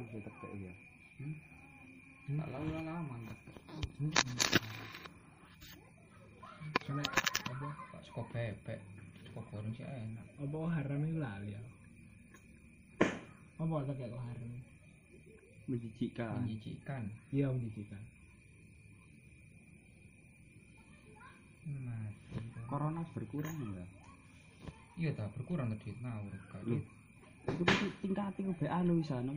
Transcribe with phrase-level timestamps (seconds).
[0.00, 0.24] haram
[0.56, 0.72] sih ya
[2.30, 3.38] Tak lalu lama mantap.
[6.86, 7.02] Sampai
[7.50, 7.68] apa?
[7.90, 8.80] Pak suka bebek,
[9.26, 10.26] suka goreng sih enak.
[10.38, 11.62] Apa haram itu lali ya?
[13.58, 14.50] Apa kok haram?
[15.66, 17.04] Menjijikan.
[17.34, 18.02] Iya menjijikan.
[21.70, 22.38] Mati.
[22.66, 23.90] corona berkurang enggak
[24.98, 25.94] Iya tak berkurang tadi
[27.48, 29.32] tuh tingkat itu be anu bisa anu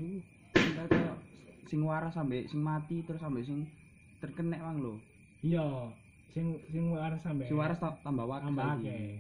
[0.74, 1.16] tingkat kayak
[1.64, 3.70] sing waras sampai sing mati terus sampai sing
[4.18, 4.98] terkena mang lo
[5.42, 5.92] Iya,
[6.30, 9.20] sing sing waras sampai sing waras ta- tambah wakil tambah akeh.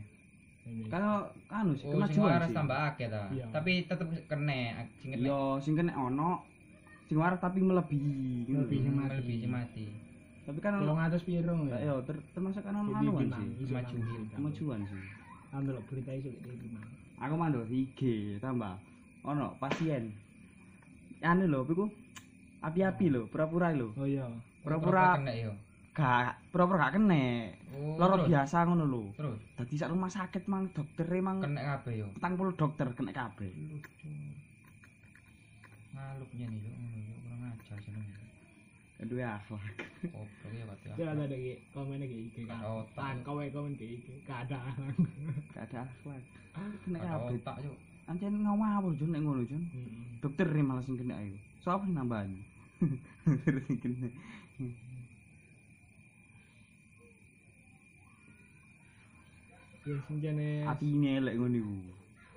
[0.88, 3.24] Kalau anu sih Oh, sing kemajuan waras sih tambah akeh ta.
[3.30, 3.46] Iya.
[3.52, 4.60] Tapi tetep kena
[4.98, 5.22] sing kena.
[5.22, 6.48] iya sing kena ono
[7.04, 8.56] sing waras tapi melebihi gitu.
[8.56, 8.82] Melebihi.
[8.82, 9.16] sing mati.
[9.20, 9.86] Lebih mati.
[10.44, 11.96] tapi kan ono atas piro ya ya?
[12.04, 14.28] ter, termasuk kan ono anuan sih Kemajuan.
[14.30, 15.00] kemajuan sih
[15.52, 16.84] Ambil berita iso gitu gimana?
[17.16, 18.00] aku mandor IG
[18.40, 18.76] tambah
[19.24, 20.12] ono pasien
[21.24, 21.86] anu lho iku
[22.62, 24.28] api-api lho pura-pura lho Oh iya.
[24.60, 25.52] Pura-pura- kena yo.
[25.94, 27.24] gak pura-pura gak kena
[27.74, 31.94] Oh, loro biasa ngono lho Terus dadi sak rumah sakit mang dokter mang kena kabeh
[31.98, 32.08] yo.
[32.14, 34.12] petang puluh dokter kena kabeh Lucu.
[35.92, 38.08] Ngalupnya nih yo ngono yo kurang ajar seneng.
[39.04, 40.88] duwe akhlak Goblok ya kate.
[40.90, 42.56] Itu ada lagi komen lagi IG kan.
[42.56, 42.96] Ada otak.
[42.96, 44.08] Tan kowe komen IG.
[44.24, 44.60] Gak ada.
[45.52, 46.24] gak ada akhlak
[46.82, 47.72] kena kabeh otak yo.
[48.08, 49.64] Ancen ngawur Jun nek ngono Jun.
[49.64, 50.20] Heeh.
[50.24, 51.20] dokter nih malah sing kena
[51.64, 52.40] sapa sing nambani
[53.28, 54.08] dokter sing kena.
[59.84, 61.76] Ya sing jane atine lek ngono iku.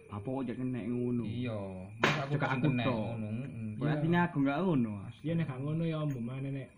[0.07, 1.23] Apa kok jek kena ngono?
[1.27, 1.59] Iya,
[1.99, 3.29] masa aku aku kena ngono.
[3.43, 3.69] heeh.
[3.79, 4.91] kok atine aku gak ngono
[5.23, 6.69] Ya nek gak ngono ya mbok mana nek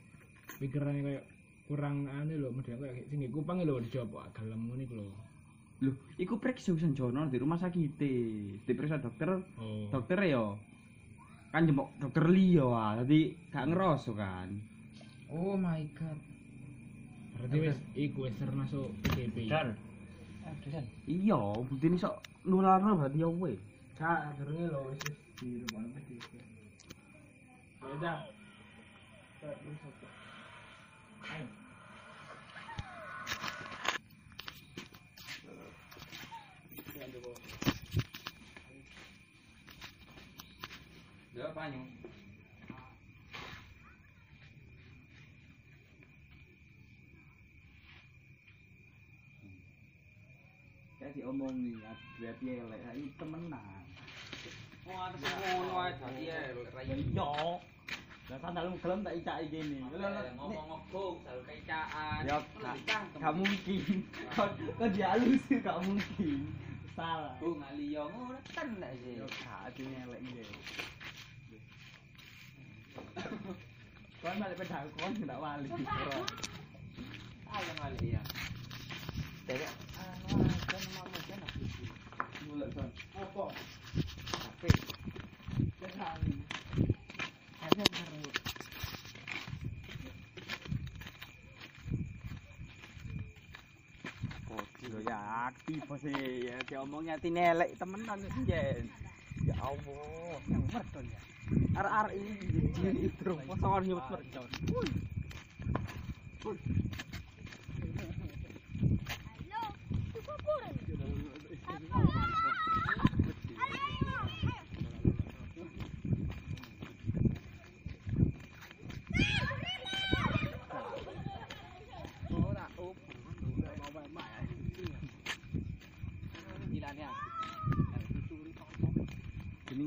[0.61, 1.21] pikirane koyo
[1.69, 5.28] kurang anu lho model koyo sing kupang lho dicoba gelem ngono iku lho.
[5.79, 7.95] Lho iku periksa Usan Jono di rumah sakit
[8.67, 9.31] diperiksa dokter
[9.63, 9.87] Oh.
[9.95, 10.43] dokter ya
[11.55, 14.51] kan jempok dokter liya ah dadi gak ngeroso kan
[15.29, 16.17] Oh my god.
[17.37, 19.45] Berarti wis iku wis termasuk PDP.
[19.45, 19.77] Dan.
[20.65, 20.85] Dan.
[21.05, 21.37] iya
[21.69, 22.17] bukti sok
[22.49, 23.61] nularno berarti ya weh
[24.01, 25.01] Kak, durunge lho wis
[25.37, 26.33] di rumah PDP.
[27.79, 28.19] Ya udah.
[31.29, 31.47] Ayo.
[41.59, 41.83] Ya panyu.
[51.03, 51.83] kayak diomongi
[52.23, 53.83] dia piye lek iki temenan.
[54.87, 57.31] Oh, ada ngono ae dadi ya iya
[58.31, 59.83] lah sandalmu gelem tak icaki kene
[60.39, 62.23] ngomong ngobong selalu kecaan.
[62.23, 62.39] ya
[63.19, 64.07] gak mungkin.
[64.31, 64.49] Kok
[64.79, 66.55] kok dihalus gak mungkin.
[66.95, 67.35] Salah.
[67.43, 69.19] Bu ngali yo ngono tenan sih.
[69.19, 70.47] yo gak elek iki
[74.19, 75.69] Kon balik pedang kon ndak wali.
[77.49, 78.23] Ayo ngali ya.
[79.47, 80.37] Dari anu
[80.69, 81.41] kan mama kan
[82.47, 82.89] Mulai kon.
[83.17, 83.45] Apa?
[84.59, 84.71] tapi
[85.79, 86.35] Sekali.
[87.63, 88.21] Ada baru.
[94.89, 95.19] Lo ya
[95.53, 98.91] aktif sih ya diomongnya tine elek temenan jen.
[99.47, 101.21] Ya Allah, yang merton ya.
[101.49, 102.33] Ini
[102.77, 104.47] jadi terus posokan nyebut merton.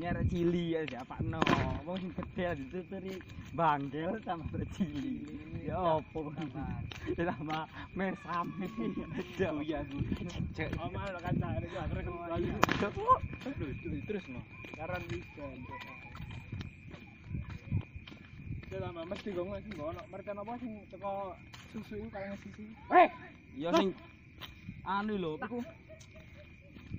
[0.02, 1.38] Jenenge arek cili ya siapa no.
[1.86, 3.22] Wong sing gede dituturi
[3.54, 5.22] bangkel sama arek cili.
[5.62, 6.34] Ya opo
[7.14, 8.66] Ya sama mesame.
[9.38, 9.78] Jauh ya.
[10.58, 10.74] Cek.
[10.82, 12.50] Oh, malah kan cari gua akhirnya kembali.
[14.10, 14.42] terus no.
[14.74, 15.62] Karan weekend.
[18.74, 21.38] Ya lama mesti gue nggak sih ono mereka apa sing teko
[21.70, 22.62] susu itu kalian susu.
[22.90, 23.08] Eh,
[23.54, 23.94] Ya sing
[24.82, 25.62] anu lho, iku.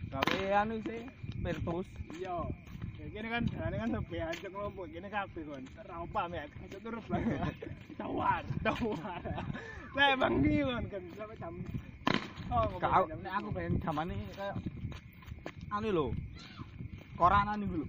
[0.07, 1.03] Gawe anu sih,
[1.43, 1.89] Pertus.
[2.15, 2.62] iya.
[3.03, 5.59] Kayak gini kan, ini kan lebih aja kelompok, gini kabeh kon.
[5.75, 7.19] Terang pam ya, itu terus lah.
[7.99, 9.19] Tawar, tawar.
[9.91, 11.51] Lah emang nih kon kan sampai jam.
[12.47, 14.55] Oh, ngomong Kau, jam nek aku pengen zamane kayak
[15.75, 16.05] anu lho.
[17.19, 17.87] Koranan iku lho.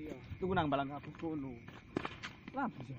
[0.00, 0.16] Iya.
[0.40, 1.52] Tuku nang balang kabus kono.
[2.56, 2.96] Lah bisa.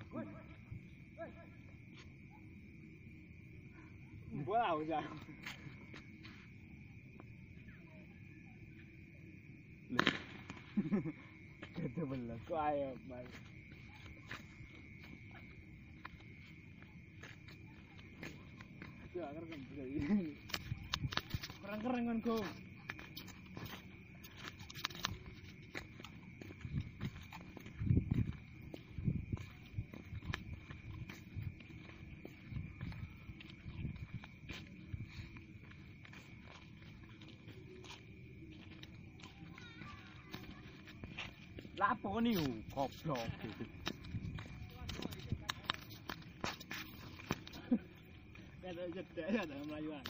[4.46, 5.02] Wow, ya.
[9.90, 11.29] Gede
[12.06, 13.28] belum kok ayo mas
[19.16, 19.28] ya
[21.60, 22.46] keren keren kan kok
[42.00, 42.40] apa nih
[42.72, 43.20] goblok.
[48.70, 50.06] Ada jeda ada melayuan.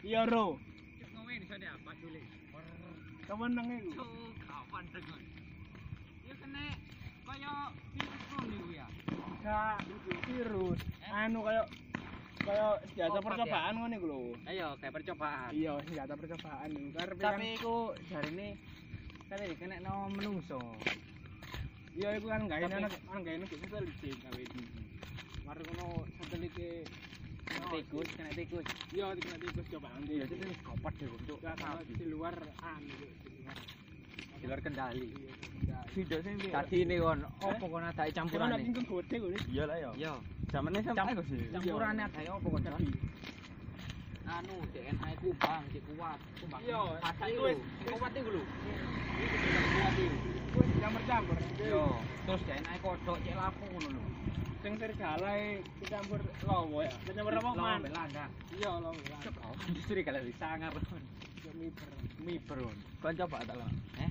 [0.00, 0.69] Iya, Ro.
[3.30, 3.94] kapan nang iku?
[4.42, 5.22] Kapan tekan?
[6.26, 6.66] Ya kene
[7.22, 7.52] kaya
[7.94, 8.86] virus niku ya.
[9.06, 9.78] Enggak,
[10.26, 10.78] virus.
[11.14, 11.62] Anu kaya
[12.42, 14.20] kaya biasa percobaan ngene iku lho.
[14.50, 15.50] Ayo, kayak percobaan.
[15.54, 16.90] Iya, biasa percobaan niku.
[16.98, 17.76] Karep Tapi iku
[18.10, 18.48] jarine
[19.30, 20.58] kene iki nek no menungso.
[21.94, 24.62] Iya, iku kan gak enak, kan gak enak bisa licin kawe iki.
[25.46, 26.82] Mari ngono sateliti
[27.70, 28.66] tikus, kena tikus.
[28.90, 30.12] Iya, kena tikus coba nanti.
[30.18, 31.38] Ya, itu kopat deh, untuk
[31.86, 32.34] di luar
[32.66, 32.82] an.
[34.40, 35.08] Di luar kendali.
[35.90, 36.50] Video sih.
[36.54, 38.62] Tadi ini kon, oh pokoknya tak campurane?
[38.62, 38.70] nih.
[38.70, 39.38] Kita nanti kudek ini.
[39.50, 39.90] Iya lah ya.
[39.98, 40.12] Iya.
[40.50, 41.40] Jamane ini sampai Campurane sih.
[41.50, 42.88] Campuran apa kok jadi?
[44.30, 46.60] Anu, DNA ku bang, si kuat, kuat.
[46.62, 47.58] Iya, pasti wis
[47.90, 48.42] kuat tinggal lho.
[48.46, 50.18] Ini kita kuat tinggal.
[50.54, 51.36] Kuat campur-campur.
[51.58, 51.84] Iya.
[51.98, 54.02] Terus DNA kodok, cek lapo ngono lho.
[54.60, 55.32] Sing serigala
[55.80, 56.92] dicampur lowo ya.
[57.08, 57.80] Dicampur apa man?
[57.80, 58.24] Belanda.
[58.52, 58.92] Iya, lowo.
[58.92, 59.16] ya.
[59.40, 60.72] Oh, justru kalau disangar.
[61.40, 61.88] Yo miber.
[62.20, 62.58] Miber.
[63.00, 63.16] Kon.
[63.16, 63.70] Coba tak lah.
[63.96, 64.10] Eh,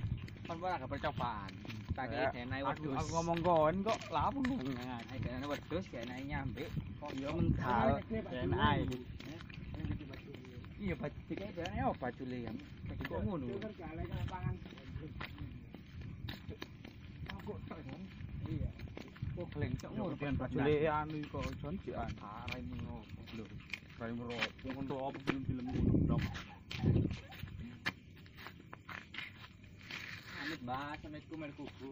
[0.50, 1.50] kon ora gak percobaan.
[1.94, 4.78] Tak Eh, kei DNA Aku, ngomong kon kok lah apa ngomong
[5.10, 6.66] Ai DNA wedhus, DNA nyambe.
[6.98, 8.02] kok yo mental.
[8.10, 8.70] DNA.
[10.80, 12.56] Iya, baju kayak DNA apa baju yang.
[12.90, 13.46] Baju kok ngono.
[13.54, 14.54] Serigala kan pangan.
[17.38, 17.78] Aku kan.
[17.78, 17.99] Iya.
[19.40, 22.96] ก็เพลงจะโอ้เปลี่ยนปัจจุบันอันนี้ก็ชนจีอันอะไรมึงโอ้
[23.34, 23.46] เลือ
[23.98, 25.76] ไรมึงรอพวกคนรอพวกคนพิลมด
[30.36, 31.88] อันบ้าใช่ไมกูไม่รู้กู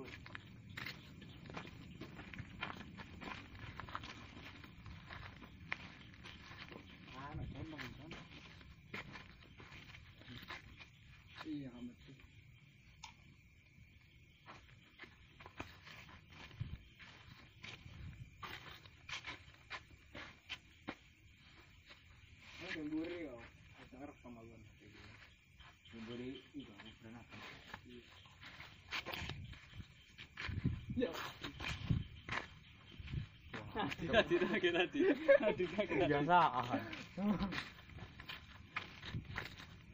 [33.89, 34.99] nanti lagi nanti
[35.41, 36.67] nanti lagi nanti biasa ah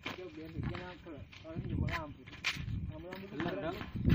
[0.04, 1.12] coba biar bikin apa
[1.46, 2.22] orang juga lampu
[2.90, 3.26] lampu lampu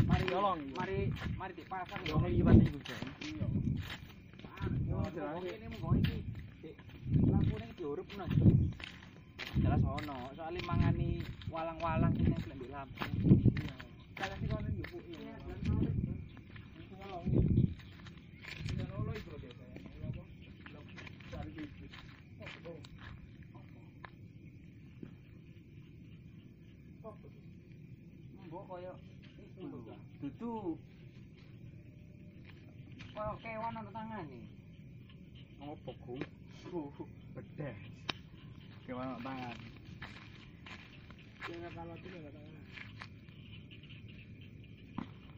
[0.06, 0.98] mari tolong mari
[1.40, 3.99] mari di pasang dong ini batin gue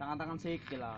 [0.01, 0.97] Tangan-tangan sikil lah.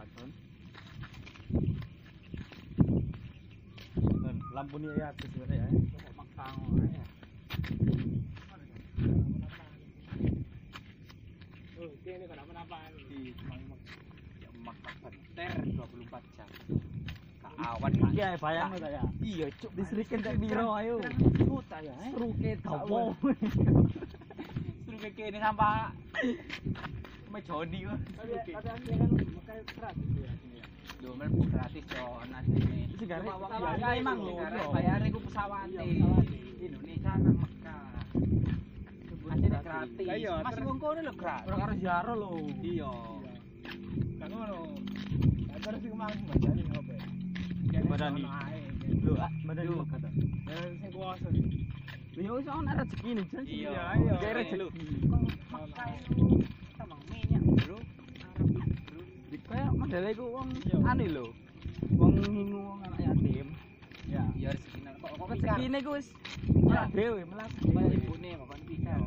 [3.99, 5.67] Dan lampu ni ya habis ya.
[6.15, 6.55] Makang
[12.03, 12.91] dia ini kenapa-napaan.
[13.11, 13.35] Di
[14.39, 16.47] Ya mak beter 24 jam.
[17.43, 19.03] Kaawan Iya, bayang ta ya.
[19.19, 19.71] Iya, cuk.
[19.83, 21.03] Listrikin tak biro ayo.
[21.43, 21.91] Kota ya.
[22.07, 22.55] Struke.
[24.87, 25.91] Terus kayak kene sampah.
[27.33, 27.41] Kan
[29.65, 30.33] keras gitu ya.
[31.01, 32.93] Lho mlebu gratis yo asline.
[32.93, 34.63] Itu gare- Pesawat iya, emang iya.
[34.69, 35.67] bayare ku pesawat.
[35.73, 37.85] Indonesia nang Mekah.
[39.63, 39.97] Gratis.
[39.97, 41.47] Terus- wong kono lho gratis.
[41.49, 42.31] Ora karo ziarah lho.
[42.61, 42.91] Iya.
[44.21, 44.59] Kan ngono.
[45.63, 47.07] Terus sing apa ya?
[47.73, 48.61] Jadi ae,
[49.03, 49.73] Lho, ah, badan Lho.
[49.73, 50.09] lu kata.
[50.45, 51.27] Dan sing kuasa.
[52.13, 53.43] Lho, wis ana rezeki nih, Jon.
[53.49, 54.13] Iya, iya.
[54.21, 54.69] Kayak rezeki.
[55.49, 55.89] Mekah
[57.53, 57.77] Bro.
[59.49, 60.49] Kayak modele iku wong
[60.89, 61.25] anu lho.
[61.99, 63.47] Wong ngingu wong anak yatim.
[64.09, 66.07] Ya rezekine kok kok Rezekine ku wis
[66.73, 66.81] Ya.
[66.95, 67.21] dhewe
[67.73, 68.99] kaya ibune kok pikir.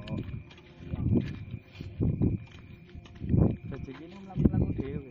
[3.71, 5.11] Rezekine mlaku-mlaku dhewe.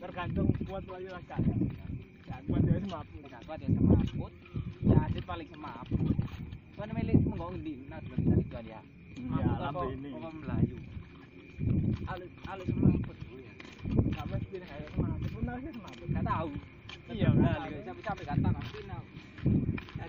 [0.00, 0.48] Tergantung.
[0.66, 1.22] Kuat lagi lah.
[2.26, 3.20] Ya kuat ya semaput.
[3.22, 4.32] Tidak kuat ya semaput.
[4.80, 6.16] Ya adit paling semaput.
[6.74, 8.80] Soalnya milik menggong di nah bisa itu dia.
[9.20, 9.44] Iya.
[9.70, 10.76] Apa Melayu.
[12.08, 13.16] Alus alus semaput.
[14.10, 15.28] Gak mesti nih kayak semaput.
[15.30, 16.06] Pun lagi semaput.
[16.10, 16.50] Gak tahu.
[17.10, 17.66] Iya, kan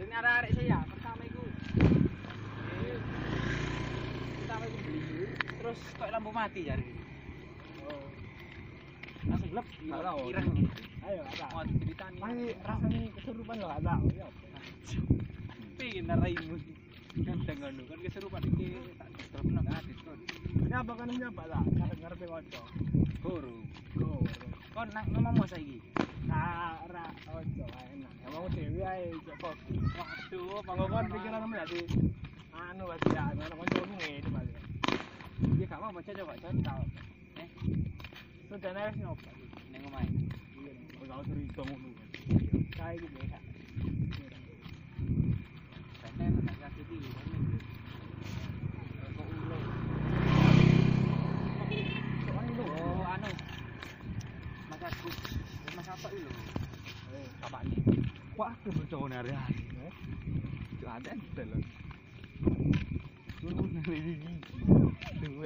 [0.02, 1.44] ini ada saya pertama itu.
[4.42, 5.02] Pertama itu beli
[5.62, 7.01] terus kok lampu mati jadi.
[9.52, 9.66] Oh.
[9.92, 10.32] Tahu.
[10.32, 10.50] Kirang.
[11.04, 11.46] Ayo, ada.
[11.52, 12.20] Oh, ceritanya.
[12.24, 13.96] Masih rasanya kesurupan ada.
[14.16, 14.28] Ya.
[15.76, 16.56] pengen naraimu.
[17.12, 20.20] Kan ngono kan keserupan iki tak drop nang adit kon.
[20.72, 21.64] Siapa kan siapa lah?
[21.68, 22.66] Ngerti ngerti kocok.
[23.20, 23.58] Guru.
[24.00, 24.24] Go.
[24.72, 25.84] Kon nang ngomong saiki.
[26.30, 28.14] Cara ojo enak.
[28.24, 29.76] Emang dewi ae cek kopi.
[30.00, 31.82] Waduh, pikiran kamu jadi
[32.62, 34.64] anu berarti ya, anu kanca ngene balik.
[35.58, 36.80] Dia gak mau baca coba cocok.
[37.42, 37.50] Eh,
[38.48, 39.41] Sudah naik nyoba.
[58.42, 59.62] quá ke betul nari hari
[60.74, 61.62] itu ada telur
[63.38, 64.34] turun dari gigi
[65.22, 65.46] tuh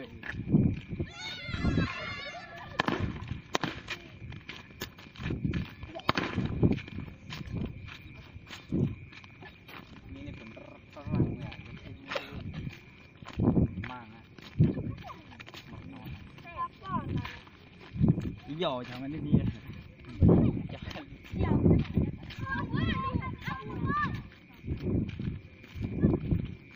[18.66, 19.46] Jangan ini ya.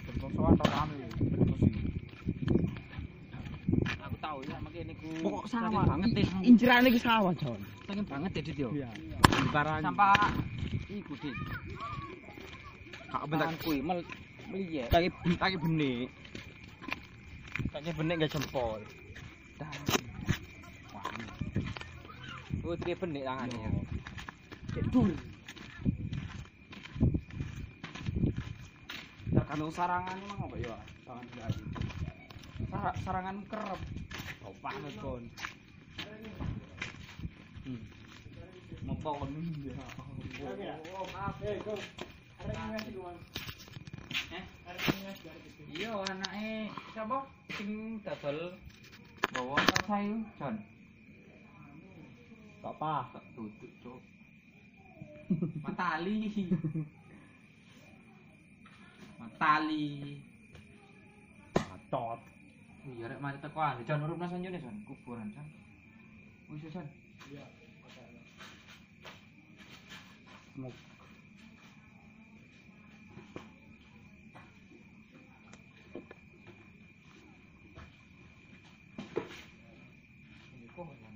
[0.05, 1.09] Berkosoan tau rame.
[4.05, 4.93] Aku tahu ya makanya
[5.49, 6.27] sawah banget deh.
[6.45, 7.57] Incerane iki sawah, Jon.
[7.89, 8.37] Banget.
[8.37, 8.89] Iya.
[9.49, 10.29] Barang Sampah
[10.93, 11.33] iku Dit.
[13.09, 13.99] Kak bentak Tanganku iki mel
[14.53, 14.85] meliye.
[14.93, 15.09] kaki
[15.41, 16.13] kaki benik.
[17.73, 18.77] Kaki benik gak jempol.
[19.57, 19.98] Dah.
[22.69, 23.65] Oh, dia benik tangannya.
[24.77, 24.81] ya.
[24.93, 25.09] Dur.
[29.33, 30.77] Tergantung sarangan emang apa ya?
[31.01, 31.63] Tangan gaji.
[32.69, 33.81] Sar sarangan kerep.
[34.45, 35.25] Oh, panas kon.
[37.65, 37.81] Hmm.
[38.85, 39.33] Mempon
[39.65, 40.77] ya.
[40.93, 41.41] Oh, maaf.
[41.41, 41.73] Eh, go.
[42.37, 43.17] Ada ngasih gua.
[44.29, 44.43] Eh?
[44.69, 45.29] Ada ngasih.
[45.73, 47.17] Iya, anake siapa?
[47.49, 48.53] Sing dodol
[49.33, 49.57] bawa
[49.89, 50.78] sayu, Jon.
[52.59, 52.93] Gak apa.
[53.15, 54.01] Tak duduk, Cuk.
[55.61, 56.17] Matali.
[59.19, 59.87] Matali.
[61.89, 62.21] Tot.
[62.85, 63.73] Iya, rek mari teko ah.
[63.81, 64.77] Jon urip nang sanjone, Jon.
[64.85, 65.47] Kuburan, Jon.
[66.53, 66.85] Wis, Jon.
[67.33, 67.45] Iya.
[70.59, 70.69] Mau
[80.53, 81.15] Ini kok, Jon.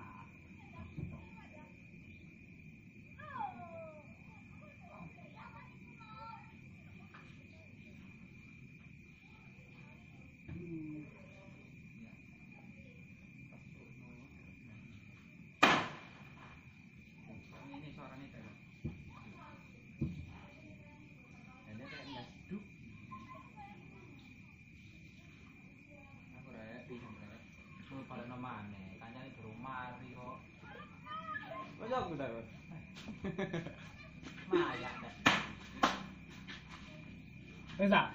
[34.51, 35.11] มาอย่ะเนี่
[37.77, 38.05] เฮ้ยสัก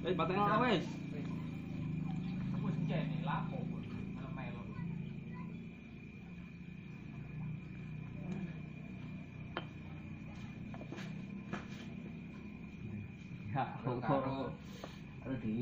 [0.00, 0.74] เฮ้ยปาแตงเอาเว้ย
[2.60, 3.58] พูดถึแกนี่ร้าโผล่
[4.22, 4.60] ทำไมเรา
[13.54, 14.28] ฮะโคโคโร
[15.28, 15.52] รถี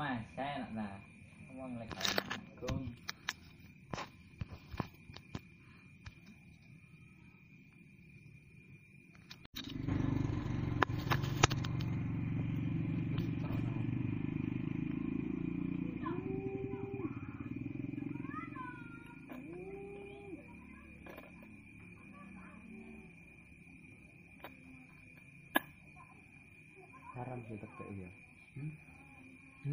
[0.00, 0.98] mà xe nặng là
[1.48, 2.02] không ăn lại cả
[2.60, 2.86] cơm
[27.14, 28.29] haram sih tak ya.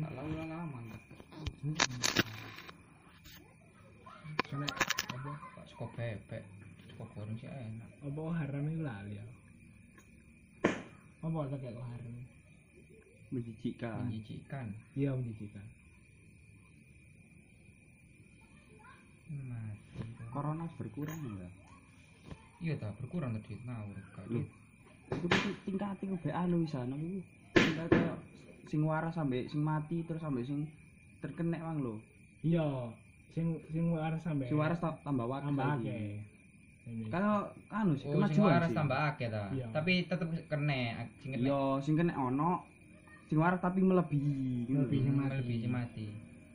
[0.04, 0.80] Kalau ulang lama
[4.48, 4.68] Kena
[5.12, 5.32] apa?
[5.58, 6.44] Pak suka bebek?
[6.94, 7.89] Suka goreng sih enak.
[8.06, 9.25] Apa haram itu lali ya?
[11.25, 12.16] Apa tak kayak haram?
[13.27, 14.72] menjijikkan menjijikan.
[14.96, 15.66] Iya menjijikan.
[19.27, 20.00] mati
[20.31, 21.51] corona berkurang enggak
[22.64, 23.60] iya tak berkurang tadi
[24.16, 24.48] kali
[25.12, 25.27] itu
[25.68, 27.20] tingkat itu be anu bisa itu
[27.51, 27.92] tingkat
[28.68, 30.68] sing waras sampai sing mati terus sampai sing
[31.18, 31.96] terkena wang lo
[32.40, 32.92] Iya,
[33.30, 35.88] sing sing waras sampai sing waras ta- tambah wakil tambah lagi.
[35.88, 36.10] akeh.
[37.10, 39.66] Kalau anu sih oh sing waras sih tambah akeh ta Iya.
[39.72, 42.64] tapi tetep kena sing kena iya sing kena ono
[43.25, 44.77] sing waras tapi melebihi gitu.
[44.77, 45.01] Melebihi.
[45.01, 45.36] sing mati.
[45.36, 46.08] lebih sing mati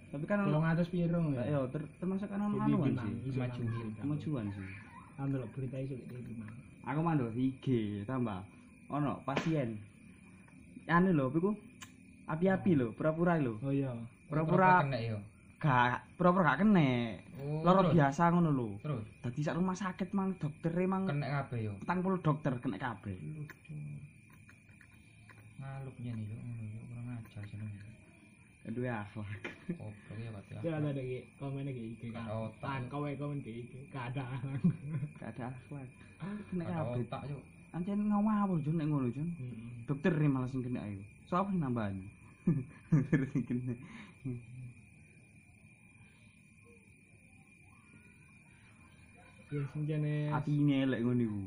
[0.09, 1.61] tapi kan ono atas piro ya ya?
[1.68, 3.96] ter, termasuk kan ono anuan sih Kemajuan.
[3.96, 4.68] kemajuan sih
[5.14, 6.53] Ambil berita iso Bimang.
[6.83, 7.66] aku mando IG
[8.05, 8.40] tambah
[8.88, 9.77] ono pasien
[10.85, 11.53] anu lho piku
[12.28, 13.58] api-api lho pura-pura lho.
[13.62, 13.90] Oh iya.
[14.28, 15.18] Pura-pura- kena yo
[15.62, 17.18] gak pura-pura gak kena.
[17.38, 18.68] Oh loro biasa ngono lho.
[18.82, 19.04] Terus?
[19.22, 23.14] Dadi sak rumah sakit mang dokter mang kena kabeh yo petang puluh dokter kena kabeh.
[23.14, 23.56] Lucu
[25.62, 27.80] ngaluk nih yo ngono yo kurang ajar jenenge.
[28.62, 29.30] Aduh akhlak.
[29.74, 30.78] Goblok ya pati Ya.
[30.78, 32.26] Ada lagi komen lagi IG kan.
[32.26, 32.78] Ada otak.
[32.90, 33.72] Kowe komen ke IG.
[33.90, 34.42] Keadaan.
[35.18, 35.88] gak ada akhlak.
[36.50, 37.02] Kena ada kabeh.
[37.06, 37.38] otak yo
[37.72, 39.88] ancen ngawur Jon nek ngono Jon Heeh.
[39.88, 40.85] dokter e malah sing kena
[41.24, 42.04] sapa sing nambani
[42.92, 43.74] dokter sing kena
[49.52, 51.40] Ya sing jane atine elek ngono iku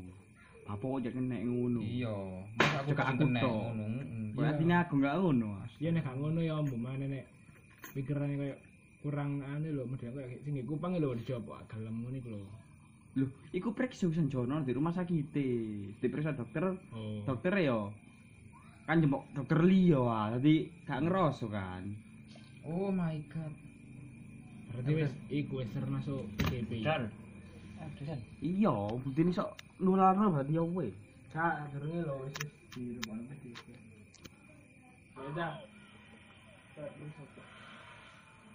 [0.66, 2.14] apa kok kena ngono iya
[2.58, 3.86] masa aku kasih aku kena ngono.
[4.34, 4.46] Iya.
[4.50, 7.24] atine aku gak ngono ya nek gak ngono ya mbok mana nek
[7.94, 8.54] pikirane koyo
[9.02, 12.65] kurang anu lho medhe koyo sing kupang lho dicoba gelem ngono iku lho.
[13.16, 15.32] Lho iku periksa Jono di rumah sakit
[16.00, 17.24] diperiksa dokter Oh.
[17.24, 17.92] dokter yo
[18.84, 21.82] kan jempok dokter liya ah dadi gak ngeroso kan
[22.68, 23.52] oh my god
[24.66, 26.84] Berarti wis iku wis termasuk PDP.
[26.84, 27.08] dan
[28.44, 30.92] iya bukti sok nularno berarti ya weh
[31.32, 32.36] Kak, durunge lho wis
[32.76, 33.66] di rumah PDP.
[35.16, 35.52] Ya udah.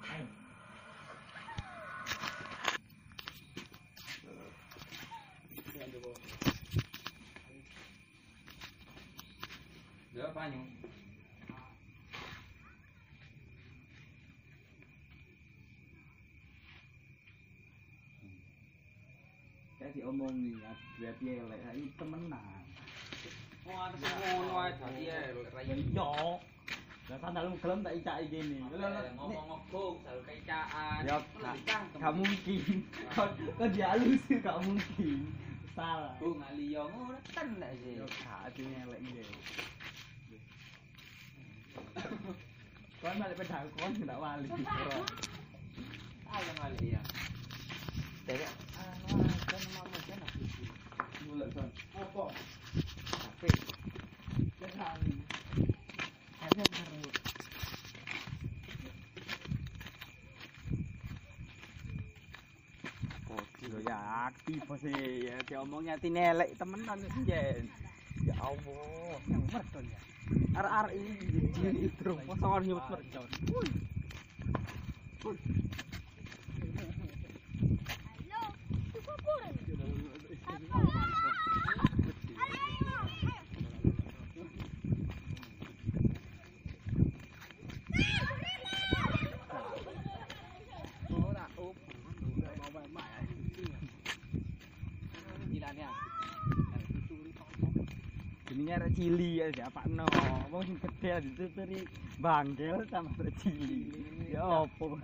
[0.01, 0.40] Ayo.
[10.41, 10.61] banho.
[19.79, 20.51] Cái thì ông mong thì
[20.99, 22.39] về về lại thấy temen nào.
[23.65, 26.39] Wah, ada ngono ae dadi ae lho kaya yo.
[27.09, 28.57] Lah santai lu ngọc tak icak iki ni.
[28.57, 31.05] Ngomong-ngomong selalu kecaan.
[31.05, 31.17] Ya,
[31.93, 32.63] enggak mungkin.
[33.13, 33.27] Kau
[33.57, 35.17] kau dialus enggak mungkin.
[35.77, 36.17] Salah.
[36.17, 38.01] Ku ngali yo ngono tenan sih.
[38.01, 39.23] Yo gak ati ngelek iki.
[43.01, 44.47] kon balik pedang kon tidak wali.
[46.31, 47.01] Ayo wali ya.
[48.27, 48.49] Tega
[49.51, 50.43] kan mama kan aku
[51.27, 51.67] mulai kan
[51.99, 52.23] apa
[53.11, 53.49] tapi
[54.61, 55.01] jangan
[56.39, 57.11] ada baru
[63.61, 63.97] Gila ya,
[64.33, 65.29] aktif sih.
[65.29, 70.01] Ya, dia omongnya tinelek temenan sih, Ya Allah, yang merdon ya.
[70.91, 73.27] Ini jin itu posokan nyebut mercon.
[98.73, 100.05] Arek cili ya diapakno.
[100.51, 101.79] Wong sing gede dituturi
[102.19, 103.91] bangkel sama arek cili.
[104.31, 104.95] Ya opo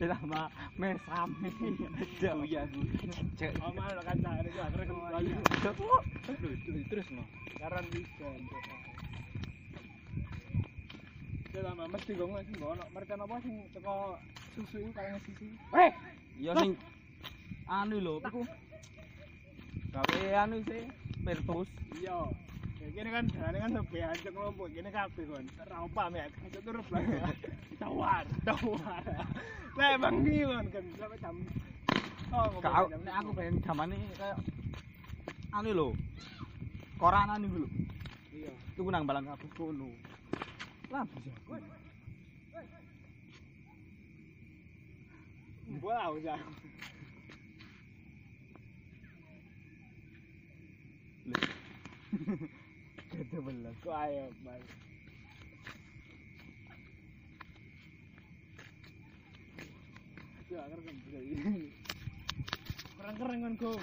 [0.00, 1.28] Ya sama mesam.
[2.28, 2.80] Oh iya, Bu.
[3.40, 3.56] Cek.
[3.60, 5.30] Oh, malah kan cari itu akhirnya kembali.
[6.88, 7.24] Terus no.
[7.56, 8.28] Karan bisa.
[11.56, 14.20] Ya lama mesti gue nggak sih gue ono mereka apa sing teko
[14.54, 15.44] susu itu kaleng susu.
[15.74, 15.90] Eh,
[16.38, 16.76] ya sing
[17.66, 18.46] anu lho, iku.
[19.90, 20.86] Gawe anu sih,
[21.24, 21.66] Pertus.
[21.98, 22.30] Iya.
[22.88, 25.44] Ya gini kan jalan kan sepi aja kelompok gini kafe kon.
[25.68, 27.04] Raupa mek aja turut lah.
[27.76, 29.04] Tawar, tawar.
[29.76, 31.36] Lah bang ni kon kan sampai jam.
[32.32, 34.40] Oh, Kau, aku pengen zamane kayak
[35.52, 35.88] anu lho.
[36.96, 37.68] Koranan iku lho.
[38.32, 38.52] Iya.
[38.80, 39.92] Iku nang balang kampus kono.
[40.88, 41.32] Lah bisa.
[45.84, 46.40] Wow, ya.
[51.28, 52.48] Gede
[53.42, 54.62] bener kok ayo mas
[60.48, 60.96] Ya, keren kan?
[63.20, 63.82] keren kan, Gung?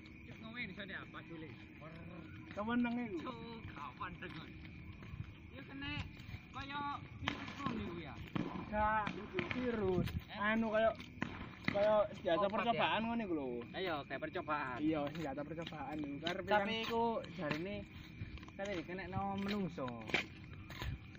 [2.61, 3.33] kapan nang iku?
[3.73, 4.43] kapan nang iku?
[5.49, 5.91] Ya kena
[6.53, 6.79] kaya
[7.17, 8.13] virus niku ya.
[8.69, 9.05] Enggak,
[9.57, 10.07] virus.
[10.37, 10.89] Anu kaya
[11.73, 13.49] kaya senjata percobaan ngono iku lho.
[13.73, 14.77] Ayo, kayak percobaan.
[14.77, 16.45] Iya, senjata percobaan iku.
[16.45, 17.75] Tapi iku jar ini
[18.53, 19.89] kan iki kena no menungso.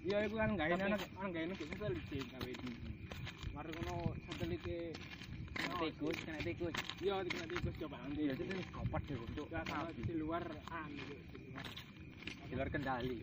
[0.07, 2.71] Iya, iku kan gawe nang gawe nang gitu licin kawe iki.
[3.51, 4.95] Mari ngono satelite
[5.81, 6.75] tikus, kena tikus.
[7.01, 8.21] Iya, kena tikus coba nanti.
[8.29, 9.49] Iya, ini kopat ya, Bung.
[9.49, 9.61] Ya,
[9.93, 10.91] di luar an
[12.53, 13.17] di luar kendali.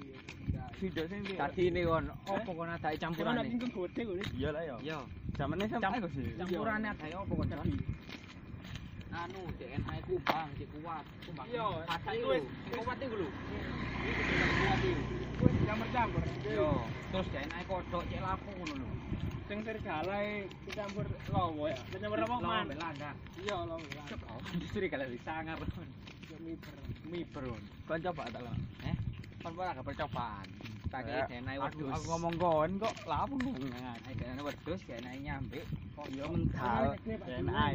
[0.79, 3.35] Video sing tadi ini kon opo kon ada campuran.
[3.35, 4.15] Ono pinggung gede kok.
[4.33, 4.75] Iya lah ya.
[4.79, 4.99] Iya.
[5.35, 6.07] Zamane sampe
[6.39, 7.75] Campurane ada opo kon tadi.
[9.09, 11.45] Anu DNA kubang sing kuat, kubang.
[11.51, 11.67] Iya,
[12.15, 13.27] itu kuat iki lho.
[14.07, 14.21] Iki
[14.61, 15.15] kuat iki.
[15.39, 16.23] Kuwi campur-campur.
[16.47, 16.69] Iya.
[17.11, 18.89] Terus DNA kodok cek lapo ngono lho.
[19.49, 20.13] Sing serigala
[20.61, 21.77] dicampur lowo ya.
[21.89, 22.69] Dicampur apa man?
[22.69, 23.09] Belanda.
[23.41, 23.81] Iya, lowo.
[24.93, 25.57] Kalau disangar.
[26.29, 26.73] Ya miber.
[27.09, 27.43] Miber.
[27.89, 28.53] Kon coba tak lah.
[28.85, 28.95] Eh,
[29.41, 30.45] kon ora gak percobaan.
[30.89, 31.93] Tak Eh, DNA Aku, wedhus.
[31.97, 33.37] aku ngomong kon kok ngomong
[34.45, 35.61] wedhus, DNA nyambe.
[35.97, 36.83] Kok Iya yo mental.
[37.01, 37.65] DNA.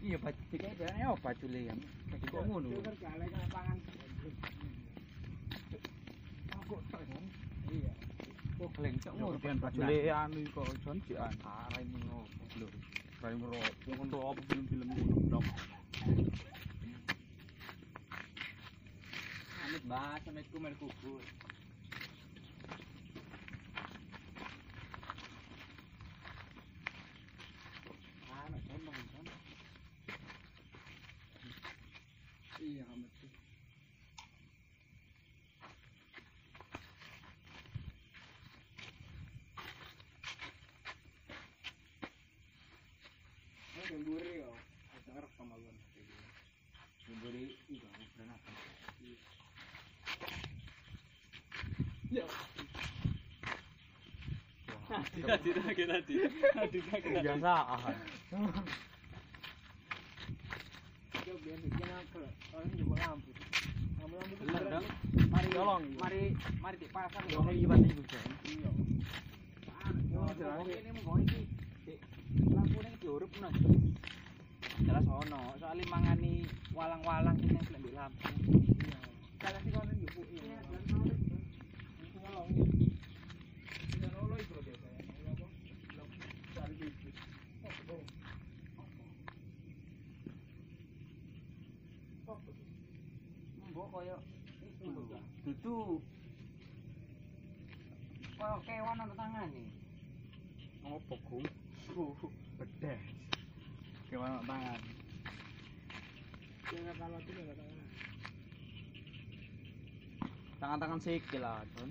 [0.00, 1.74] Iya, baju kayak DNA apa baju le ya?
[2.32, 2.68] Kok ngono.
[2.80, 3.76] Serigala kan lapangan.
[6.64, 7.04] Aku ya.
[7.04, 7.25] Iya.
[8.58, 12.04] ពួកក្លែងចង់មកទៀតបាទលេអានីក៏ជន់ជាអានអារៃមង
[12.38, 12.68] ពួកលឺ
[13.24, 15.48] រៃមរខ្ញុំទៅអបពីពីលំនោះដល់
[19.60, 21.12] អានេះបាទតែគុំមិនគូគូ
[32.58, 33.15] Yeah, I'm a
[64.26, 64.72] itu Bener keren.
[64.72, 64.86] dong.
[65.30, 65.84] Mari Tolong.
[66.00, 66.22] Mari
[66.62, 68.26] mari dipasang Yo liwat iku jon.
[68.46, 68.70] Iya.
[70.16, 70.66] Oh, jelas.
[70.66, 71.40] ini mau iki.
[71.86, 71.98] Dik,
[72.52, 73.50] Lampune iki diurup no.
[74.76, 76.44] Jelas ono, soalnya mangani
[76.76, 78.28] walang-walang sing nek di lampu.
[78.84, 78.98] Iya.
[79.40, 80.20] Kalau sih kalau juga
[95.66, 95.98] itu
[98.38, 99.68] Wah, oke, warna tangan nih.
[100.86, 101.42] Oh, pokung.
[101.96, 102.12] Uh,
[102.60, 103.00] bedah.
[104.04, 104.80] Oke, warna tangan.
[106.68, 107.86] Jangan kalau itu enggak tangan.
[110.60, 111.90] Tangan-tangan sikil lah, Jon.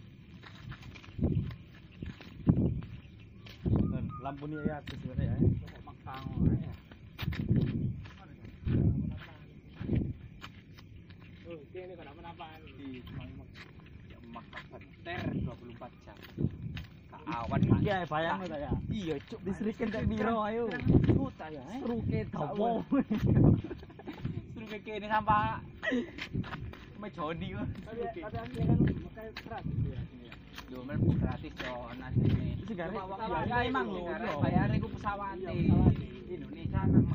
[3.66, 5.42] Dan lampu ini ya, sebenarnya eh.
[5.42, 5.68] ya.
[5.74, 6.24] Kok makang
[6.62, 6.85] ya.
[13.02, 13.48] Kenapa-napaan.
[14.06, 14.66] Ya makang
[15.02, 16.18] ter 24 jam.
[17.06, 19.40] Kak awan iya bayang lo ya Iya, cuk.
[19.44, 20.64] listrikin kayak biro ayo
[21.12, 21.62] Kota ya.
[21.68, 21.80] eh.
[21.80, 22.20] seruke
[24.76, 25.60] kayak gini sampai
[26.92, 27.68] Sampai Jody kok.
[27.86, 30.00] Tapi tapi kan makanya gratis ya.
[30.66, 31.76] Yo men gratis yo.
[32.58, 34.34] Itu gare- Cuma uang iya, bayar emang iku, lho, gare iya.
[35.46, 35.78] Iya.
[36.26, 37.06] Indonesia nang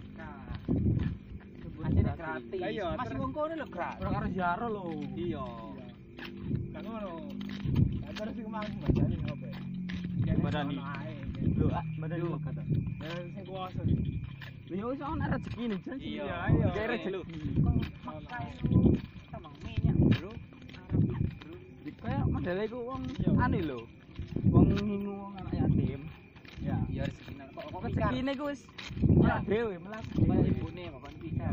[2.15, 2.61] gratis.
[2.61, 4.01] Lah iya, Masih wong kono lho gratis.
[4.01, 5.47] orang karo jaro lo Iya.
[6.73, 7.13] Kan ngono.
[8.01, 9.17] Lah terus sing mang mbadani
[10.25, 10.35] ya?
[10.35, 10.75] Mbadani.
[11.57, 12.27] Lo ah badan Yo.
[12.27, 12.63] lo kata
[13.01, 13.81] Ya sing kuwasa.
[14.71, 16.67] Yo wis ana rezeki nih Jon Iya, iya.
[16.71, 16.87] Lho.
[16.87, 17.75] rezeki Kok
[18.51, 18.81] itu
[19.29, 20.31] tambang minyak, Bro.
[20.31, 21.03] Arab,
[21.41, 21.55] Bro.
[22.01, 23.03] kayak modele iku wong
[23.37, 23.79] anu lho
[24.47, 26.01] wong ngingu wong anak yatim
[26.63, 27.99] ya Ya rezeki kok kok pikir.
[27.99, 28.61] rezekine ku wis
[29.19, 30.05] ora dhewe melas
[30.47, 31.53] ibune bapak pikir.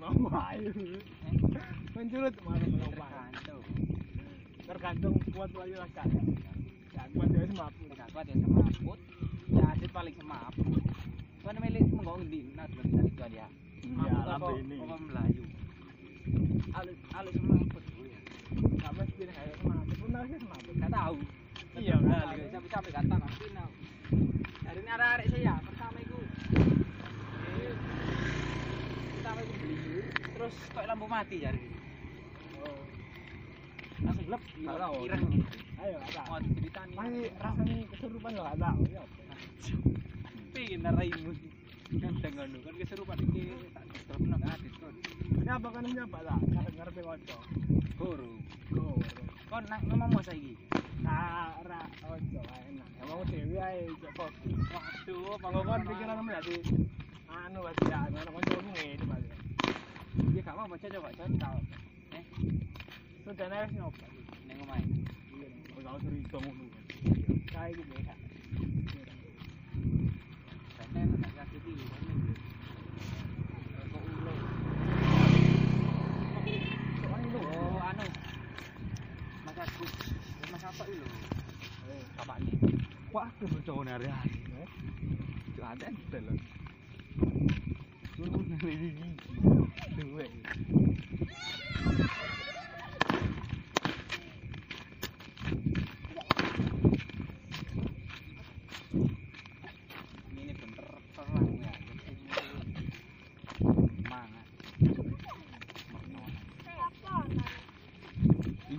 [0.00, 0.72] penculut di mau ayu
[1.92, 3.64] penculut malah melompat Tergantung.
[4.64, 6.08] tergantung kuat wayu lah kan
[7.10, 8.98] kuat ya semaput Tidak kuat ya semaput.
[9.50, 10.82] Ya asit paling semaput.
[11.42, 13.46] Kan milik menggong di nah dua dari itu dia.
[13.82, 15.42] ya lambe ini Apa Melayu.
[16.70, 17.82] Alus alus semaput.
[18.54, 21.16] Nggak mesti kayak semaput pun harusnya semaput Gak tahu.
[21.76, 22.38] Iya, Nah, nggak tahu.
[22.54, 23.68] Sampai sampai kata nanti nah.
[24.64, 26.18] Hari ini ada arek saya pertama itu.
[27.42, 27.74] Eh,
[29.18, 29.76] Pertama itu beli
[30.40, 31.60] terus kok lampu mati jadi.
[32.64, 32.80] oh
[34.00, 34.40] Langsung gelap.
[34.56, 34.94] Tahu.
[35.04, 35.24] Ireng.
[35.84, 36.94] ayo tahu Mau ceritanya.
[36.96, 39.02] masih rasanya kesurupan lo nggak tahu ya
[40.56, 41.32] pengen naraimu.
[42.00, 43.42] Kan dengan kan keserupan iki
[43.76, 44.94] tak terus nang adit kon.
[45.44, 47.38] siapa kan siapa lah nggak ngerti ojo
[48.00, 48.32] Guru.
[48.72, 48.86] go
[49.52, 50.56] Kon nang ngomong saiki.
[51.04, 54.26] Kara ojo enak emang dewi aja coba
[54.72, 56.56] Waduh, Kalau kan pikiran kamu jadi
[57.28, 58.86] anu berarti ya, anak kanca ngene
[60.18, 61.60] 이게 가만 못 찾아봐 저기 나와
[62.10, 62.24] 네?
[63.24, 64.06] 손 대나갈 수는 없어
[64.46, 65.04] 내거 많이
[65.70, 68.14] 이거 나와 저리 있어 먹는 거 까이고 내가
[70.92, 72.20] 내가 내가 그게 이거는
[83.12, 84.24] Quá cái bữa trâu này ra
[85.56, 86.36] Chứ ăn đến tên lần
[88.20, 88.88] นู่นเลยดี
[89.96, 90.28] ถึงเว้ย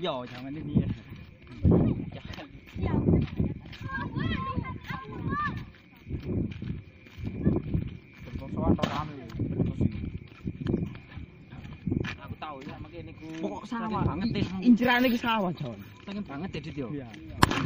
[0.04, 0.81] หยอดทางมันได้ดี
[13.92, 14.46] sawah banget deh.
[14.64, 15.80] inceran iki sawah Jon.
[16.08, 16.88] Saking banget ya Dit yo.
[16.96, 17.08] iya.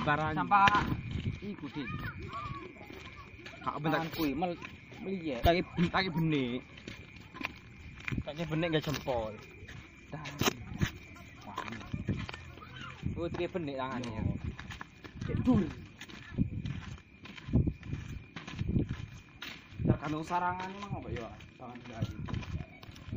[0.01, 0.81] Barang Sampah
[1.45, 1.89] iku Dit.
[3.61, 4.01] kak bentar.
[4.01, 4.51] Tangan kuwi mel
[5.05, 5.37] meliye.
[5.45, 5.61] kaki
[5.93, 6.61] kaki benik.
[8.25, 9.33] Kaki benik gak jempol.
[13.15, 14.11] Oh, dia benik tangannya.
[14.11, 14.23] ya.
[15.25, 15.61] kayak dur
[19.85, 21.29] tergantung sarangan emang apa ya?
[21.57, 21.79] Tangan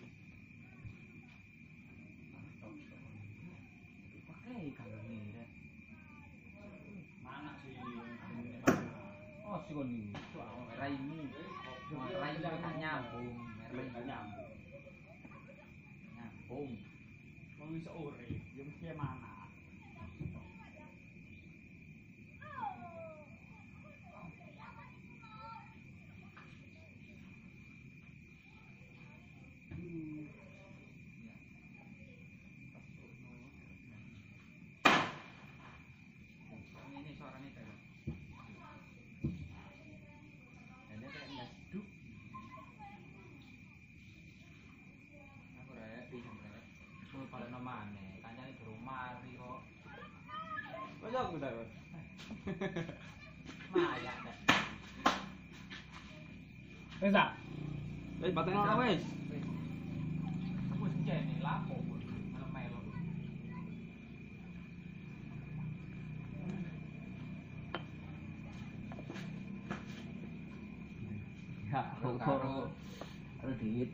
[4.28, 5.48] pakai kalau ni dah.
[7.24, 7.76] Mana sih?
[9.48, 10.27] Oh, sih kau ni.
[12.28, 13.40] Melayu kan nyambung,
[13.72, 14.52] Melayu kan nyambung.
[16.12, 16.72] Nyambung.
[17.56, 19.17] Wong iso urip, yo mesti mangan.
[57.08, 57.32] Esa.
[58.22, 59.02] Eh, va a tener una vez.
[71.98, 72.48] โคโคร
[73.42, 73.88] อธิต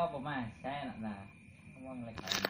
[0.00, 1.16] ก็ประมาณใช่น่ะนะ
[1.86, 2.49] ว่างเลยครับ